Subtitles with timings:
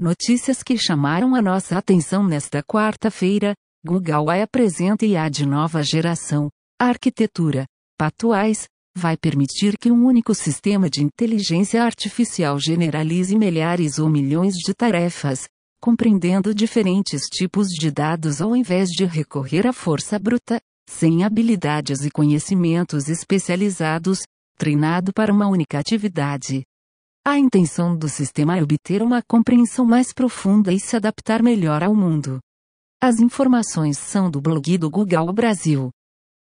[0.00, 3.52] Notícias que chamaram a nossa atenção nesta quarta-feira.
[3.84, 6.48] Google AI apresenta IA de nova geração.
[6.80, 7.66] A arquitetura,
[7.98, 8.66] Patuais,
[8.96, 15.46] vai permitir que um único sistema de inteligência artificial generalize milhares ou milhões de tarefas,
[15.82, 22.10] compreendendo diferentes tipos de dados ao invés de recorrer à força bruta, sem habilidades e
[22.10, 24.22] conhecimentos especializados,
[24.56, 26.62] treinado para uma única atividade.
[27.24, 31.94] A intenção do sistema é obter uma compreensão mais profunda e se adaptar melhor ao
[31.94, 32.40] mundo.
[32.98, 35.90] As informações são do blog do Google Brasil.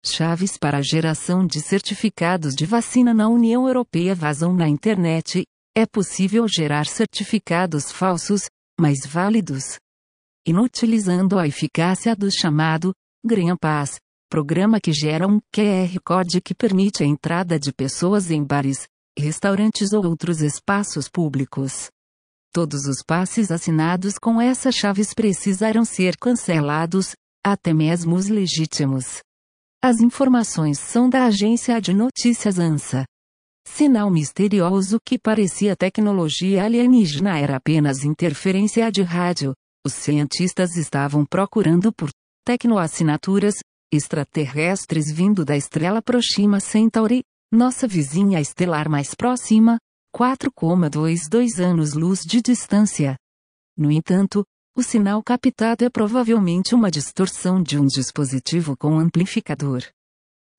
[0.05, 5.45] Chaves para a geração de certificados de vacina na União Europeia vazam na internet.
[5.77, 8.49] É possível gerar certificados falsos,
[8.81, 9.77] mas válidos.
[10.47, 12.95] Inutilizando a eficácia do chamado
[13.25, 14.01] Green Pass,
[14.31, 19.93] programa que gera um QR Code que permite a entrada de pessoas em bares, restaurantes
[19.93, 21.91] ou outros espaços públicos.
[22.53, 27.15] Todos os passes assinados com essas chaves precisarão ser cancelados,
[27.45, 29.21] até mesmo os legítimos.
[29.83, 33.05] As informações são da agência de notícias ANSA.
[33.67, 39.55] Sinal misterioso que parecia tecnologia alienígena era apenas interferência de rádio.
[39.85, 42.11] Os cientistas estavam procurando por
[42.45, 43.57] tecnoassinaturas
[43.93, 49.79] extraterrestres vindo da estrela Proxima Centauri, nossa vizinha estelar mais próxima,
[50.17, 53.17] 4,22 anos-luz de distância.
[53.77, 54.43] No entanto,
[54.75, 59.83] o sinal captado é provavelmente uma distorção de um dispositivo com amplificador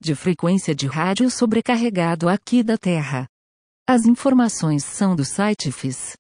[0.03, 3.25] de frequência de rádio sobrecarregado aqui da Terra.
[3.88, 6.17] As informações são do site FIS.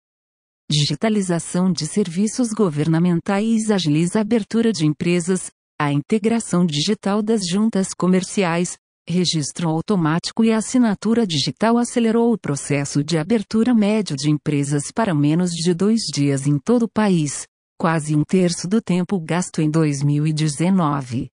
[0.71, 8.77] Digitalização de serviços governamentais agiliza a abertura de empresas, a integração digital das juntas comerciais,
[9.07, 15.51] registro automático e assinatura digital acelerou o processo de abertura médio de empresas para menos
[15.51, 17.45] de dois dias em todo o país,
[17.77, 21.27] quase um terço do tempo gasto em 2019.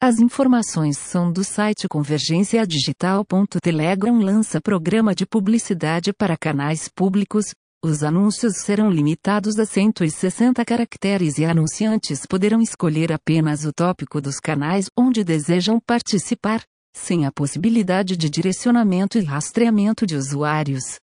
[0.00, 8.58] As informações são do site convergênciadigital.telegram lança programa de publicidade para canais públicos, os anúncios
[8.62, 15.22] serão limitados a 160 caracteres e anunciantes poderão escolher apenas o tópico dos canais onde
[15.22, 20.98] desejam participar, sem a possibilidade de direcionamento e rastreamento de usuários.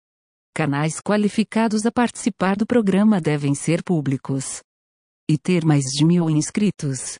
[0.54, 4.60] Canais qualificados a participar do programa devem ser públicos
[5.30, 7.18] e ter mais de mil inscritos.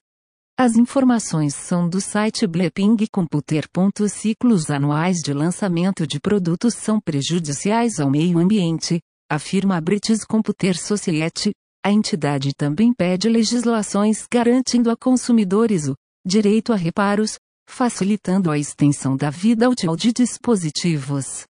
[0.59, 3.65] As informações são do site Bleeping Computer.
[4.09, 10.77] Ciclos anuais de lançamento de produtos são prejudiciais ao meio ambiente, afirma a British Computer
[10.77, 11.53] Society.
[11.85, 15.95] A entidade também pede legislações garantindo a consumidores o
[16.27, 21.45] direito a reparos, facilitando a extensão da vida útil de dispositivos.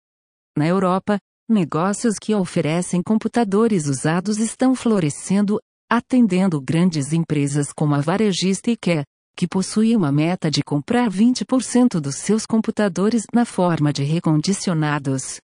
[0.56, 1.18] Na Europa,
[1.48, 5.58] negócios que oferecem computadores usados estão florescendo,
[5.90, 9.04] atendendo grandes empresas como a varejista IKEA,
[9.36, 15.40] que possui uma meta de comprar 20% dos seus computadores na forma de recondicionados.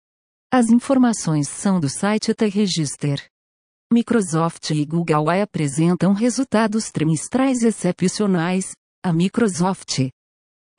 [0.53, 3.27] As informações são do site T-Register.
[3.93, 8.71] Microsoft e Google apresentam resultados trimestrais excepcionais.
[9.05, 10.11] A Microsoft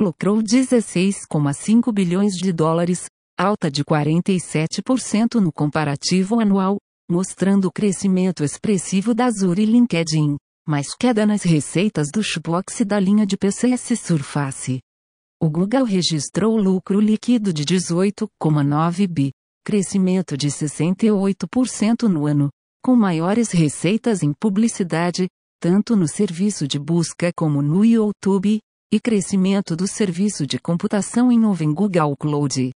[0.02, 3.06] lucrou 16,5 bilhões de dólares,
[3.38, 6.78] alta de 47% no comparativo anual,
[7.10, 13.00] mostrando o crescimento expressivo da Azure e LinkedIn, mas queda nas receitas do Xbox da
[13.00, 14.80] linha de PCS Surface.
[15.40, 19.32] O Google registrou lucro líquido de 18,9 bi,
[19.64, 22.50] crescimento de 68% no ano,
[22.84, 25.28] com maiores receitas em publicidade,
[25.60, 28.60] tanto no serviço de busca como no YouTube,
[28.92, 32.72] e crescimento do serviço de computação em nuvem Google Cloud.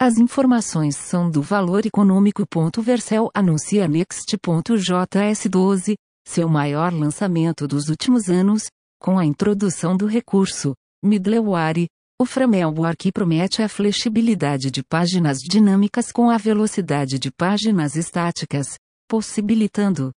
[0.00, 2.46] As informações são do Valor Econômico.
[2.80, 5.94] Vercel anuncia Next.js12,
[6.26, 8.66] seu maior lançamento dos últimos anos,
[9.00, 11.88] com a introdução do recurso Middleware,
[12.20, 18.76] o framework promete a flexibilidade de páginas dinâmicas com a velocidade de páginas estáticas,
[19.08, 20.10] possibilitando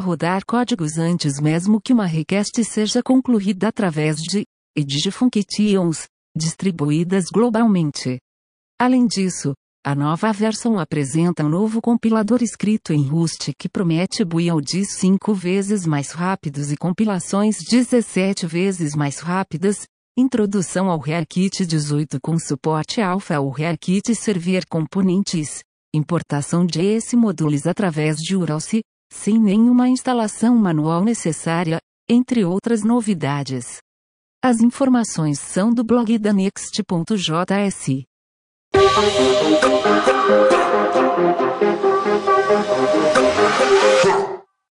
[0.00, 4.44] rodar códigos antes mesmo que uma request seja concluída através de
[4.78, 8.18] edge functions distribuídas globalmente.
[8.80, 9.54] Além disso,
[9.84, 15.86] a nova versão apresenta um novo compilador escrito em Rust que promete builds 5 vezes
[15.86, 19.86] mais rápidos e compilações 17 vezes mais rápidas,
[20.20, 25.62] Introdução ao ReaKit 18 com suporte alfa ao ReaKit Server Componentes.
[25.94, 28.82] Importação de ES módulos através de URLC,
[29.12, 31.78] sem nenhuma instalação manual necessária,
[32.10, 33.78] entre outras novidades.
[34.40, 38.06] As informações são do blog da Next.js.